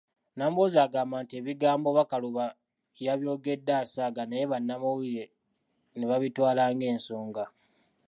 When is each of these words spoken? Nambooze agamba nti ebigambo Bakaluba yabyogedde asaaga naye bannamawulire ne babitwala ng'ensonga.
Nambooze 0.37 0.77
agamba 0.85 1.15
nti 1.23 1.33
ebigambo 1.39 1.87
Bakaluba 1.97 2.45
yabyogedde 3.05 3.71
asaaga 3.83 4.21
naye 4.27 4.45
bannamawulire 4.51 5.25
ne 5.97 6.05
babitwala 6.09 6.63
ng'ensonga. 6.73 7.43